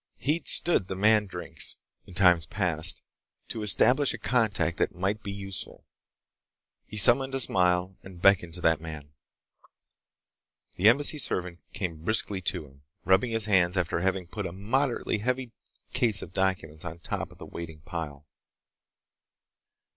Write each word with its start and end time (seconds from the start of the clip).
He'd 0.17 0.47
stood 0.47 0.87
the 0.87 0.95
man 0.95 1.27
drinks, 1.27 1.77
in 2.05 2.15
times 2.15 2.47
past, 2.47 3.03
to 3.49 3.61
establish 3.61 4.15
a 4.15 4.17
contact 4.17 4.77
that 4.79 4.95
might 4.95 5.21
be 5.21 5.31
useful. 5.31 5.85
He 6.87 6.97
summoned 6.97 7.35
a 7.35 7.39
smile 7.39 7.95
and 8.01 8.19
beckoned 8.19 8.55
to 8.55 8.61
that 8.61 8.81
man. 8.81 9.13
The 10.75 10.89
Embassy 10.89 11.19
servant 11.19 11.59
came 11.73 12.03
briskly 12.03 12.41
to 12.41 12.65
him, 12.65 12.81
rubbing 13.05 13.29
his 13.29 13.45
hands 13.45 13.77
after 13.77 13.99
having 13.99 14.25
put 14.25 14.47
a 14.47 14.51
moderately 14.51 15.19
heavy 15.19 15.51
case 15.93 16.23
of 16.23 16.33
documents 16.33 16.83
on 16.83 16.97
top 16.97 17.31
of 17.31 17.37
the 17.37 17.45
waiting 17.45 17.81
pile. 17.81 18.25